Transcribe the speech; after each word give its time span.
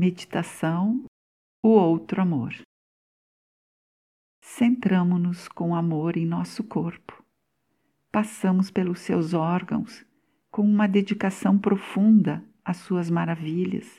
Meditação 0.00 1.04
O 1.60 1.70
outro 1.70 2.22
amor. 2.22 2.54
Centramo-nos 4.40 5.48
com 5.48 5.74
amor 5.74 6.16
em 6.16 6.24
nosso 6.24 6.62
corpo. 6.62 7.20
Passamos 8.08 8.70
pelos 8.70 9.00
seus 9.00 9.34
órgãos 9.34 10.06
com 10.52 10.62
uma 10.62 10.86
dedicação 10.86 11.58
profunda 11.58 12.48
às 12.64 12.76
suas 12.76 13.10
maravilhas, 13.10 13.98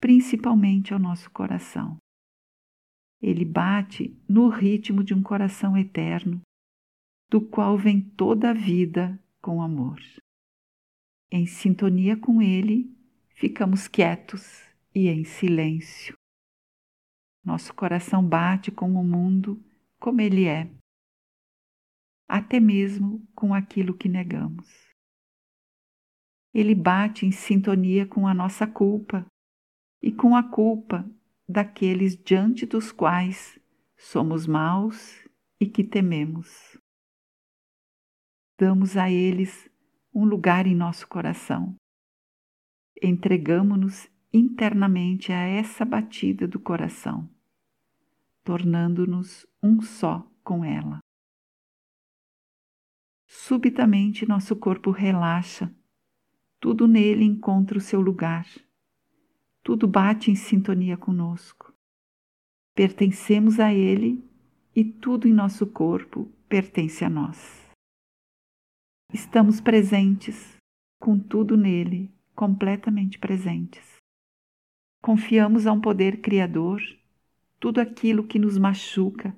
principalmente 0.00 0.92
ao 0.92 0.98
nosso 0.98 1.30
coração. 1.30 1.98
Ele 3.22 3.44
bate 3.44 4.20
no 4.28 4.48
ritmo 4.48 5.04
de 5.04 5.14
um 5.14 5.22
coração 5.22 5.78
eterno, 5.78 6.40
do 7.30 7.40
qual 7.40 7.78
vem 7.78 8.00
toda 8.00 8.50
a 8.50 8.52
vida 8.52 9.16
com 9.40 9.62
amor. 9.62 10.00
Em 11.30 11.46
sintonia 11.46 12.16
com 12.16 12.42
ele, 12.42 12.92
ficamos 13.28 13.86
quietos 13.86 14.71
e 14.94 15.08
em 15.08 15.24
silêncio. 15.24 16.16
Nosso 17.44 17.74
coração 17.74 18.26
bate 18.26 18.70
com 18.70 18.92
o 18.92 19.04
mundo 19.04 19.62
como 19.98 20.20
ele 20.20 20.46
é, 20.46 20.70
até 22.28 22.60
mesmo 22.60 23.26
com 23.34 23.52
aquilo 23.52 23.96
que 23.96 24.08
negamos. 24.08 24.66
Ele 26.54 26.74
bate 26.74 27.24
em 27.24 27.32
sintonia 27.32 28.06
com 28.06 28.26
a 28.26 28.34
nossa 28.34 28.66
culpa 28.66 29.26
e 30.02 30.12
com 30.12 30.36
a 30.36 30.42
culpa 30.42 31.08
daqueles 31.48 32.16
diante 32.16 32.66
dos 32.66 32.92
quais 32.92 33.58
somos 33.96 34.46
maus 34.46 35.26
e 35.60 35.66
que 35.66 35.82
tememos. 35.84 36.78
Damos 38.58 38.96
a 38.96 39.10
eles 39.10 39.70
um 40.14 40.24
lugar 40.24 40.66
em 40.66 40.74
nosso 40.74 41.08
coração. 41.08 41.74
Entregamo-nos 43.02 44.11
internamente 44.32 45.32
a 45.32 45.40
essa 45.40 45.84
batida 45.84 46.48
do 46.48 46.58
coração, 46.58 47.28
tornando-nos 48.42 49.46
um 49.62 49.82
só 49.82 50.26
com 50.42 50.64
ela. 50.64 50.98
Subitamente 53.26 54.26
nosso 54.26 54.56
corpo 54.56 54.90
relaxa, 54.90 55.74
tudo 56.58 56.86
nele 56.86 57.24
encontra 57.24 57.76
o 57.76 57.80
seu 57.80 58.00
lugar, 58.00 58.46
tudo 59.62 59.86
bate 59.86 60.30
em 60.30 60.34
sintonia 60.34 60.96
conosco. 60.96 61.72
Pertencemos 62.74 63.60
a 63.60 63.72
ele 63.72 64.24
e 64.74 64.84
tudo 64.84 65.28
em 65.28 65.32
nosso 65.32 65.66
corpo 65.66 66.32
pertence 66.48 67.04
a 67.04 67.10
nós. 67.10 67.68
Estamos 69.12 69.60
presentes, 69.60 70.56
com 70.98 71.18
tudo 71.18 71.56
nele, 71.56 72.10
completamente 72.34 73.18
presentes. 73.18 74.01
Confiamos 75.02 75.66
a 75.66 75.72
um 75.72 75.80
poder 75.80 76.20
criador 76.20 76.80
tudo 77.58 77.80
aquilo 77.80 78.24
que 78.24 78.38
nos 78.38 78.56
machuca, 78.56 79.36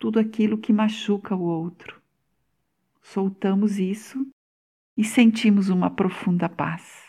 tudo 0.00 0.18
aquilo 0.18 0.58
que 0.58 0.72
machuca 0.72 1.36
o 1.36 1.42
outro. 1.42 2.02
Soltamos 3.00 3.78
isso 3.78 4.26
e 4.96 5.04
sentimos 5.04 5.68
uma 5.68 5.94
profunda 5.94 6.48
paz. 6.48 7.08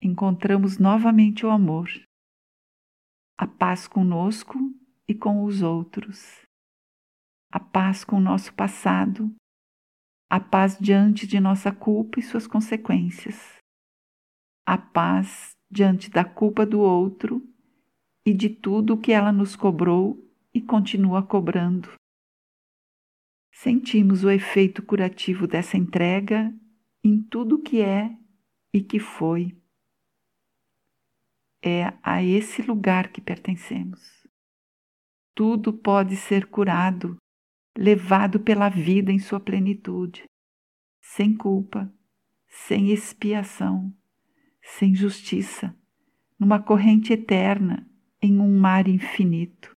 Encontramos 0.00 0.78
novamente 0.78 1.44
o 1.44 1.50
amor, 1.50 1.90
a 3.36 3.48
paz 3.48 3.88
conosco 3.88 4.56
e 5.08 5.14
com 5.16 5.44
os 5.44 5.62
outros, 5.62 6.42
a 7.50 7.58
paz 7.58 8.04
com 8.04 8.18
o 8.18 8.20
nosso 8.20 8.54
passado, 8.54 9.34
a 10.30 10.38
paz 10.38 10.78
diante 10.78 11.26
de 11.26 11.40
nossa 11.40 11.72
culpa 11.72 12.20
e 12.20 12.22
suas 12.22 12.46
consequências, 12.46 13.56
a 14.64 14.78
paz 14.78 15.50
diante 15.72 16.10
da 16.10 16.22
culpa 16.22 16.66
do 16.66 16.80
outro 16.80 17.42
e 18.26 18.34
de 18.34 18.50
tudo 18.50 18.92
o 18.92 19.00
que 19.00 19.10
ela 19.10 19.32
nos 19.32 19.56
cobrou 19.56 20.22
e 20.52 20.60
continua 20.60 21.22
cobrando. 21.22 21.90
Sentimos 23.50 24.22
o 24.22 24.30
efeito 24.30 24.82
curativo 24.82 25.46
dessa 25.46 25.78
entrega 25.78 26.54
em 27.02 27.22
tudo 27.22 27.62
que 27.62 27.80
é 27.80 28.14
e 28.72 28.82
que 28.82 29.00
foi. 29.00 29.56
É 31.64 31.94
a 32.02 32.22
esse 32.22 32.60
lugar 32.60 33.10
que 33.10 33.22
pertencemos. 33.22 34.26
Tudo 35.34 35.72
pode 35.72 36.16
ser 36.16 36.48
curado, 36.48 37.16
levado 37.76 38.38
pela 38.38 38.68
vida 38.68 39.10
em 39.10 39.18
sua 39.18 39.40
plenitude, 39.40 40.24
sem 41.00 41.34
culpa, 41.34 41.90
sem 42.46 42.90
expiação 42.90 43.94
sem 44.62 44.94
justiça, 44.94 45.76
numa 46.38 46.62
corrente 46.62 47.12
eterna, 47.12 47.86
em 48.20 48.38
um 48.38 48.58
mar 48.58 48.88
infinito. 48.88 49.76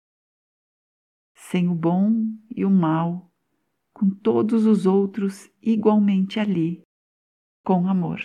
Sem 1.35 1.69
o 1.69 1.75
bom 1.75 2.13
e 2.51 2.65
o 2.65 2.71
mal, 2.71 3.33
com 3.93 4.11
todos 4.11 4.67
os 4.67 4.87
outros 4.87 5.51
igualmente 5.63 6.39
ali, 6.39 6.83
com 7.65 7.89
amor. 7.89 8.21